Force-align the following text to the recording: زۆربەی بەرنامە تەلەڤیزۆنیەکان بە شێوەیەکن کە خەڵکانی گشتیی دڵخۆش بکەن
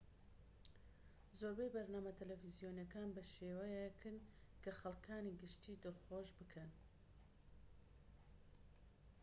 زۆربەی 1.39 1.73
بەرنامە 1.75 2.13
تەلەڤیزۆنیەکان 2.19 3.09
بە 3.15 3.23
شێوەیەکن 3.33 4.17
کە 4.63 4.71
خەڵکانی 4.79 5.37
گشتیی 5.41 5.81
دڵخۆش 5.83 6.29
بکەن 6.39 6.71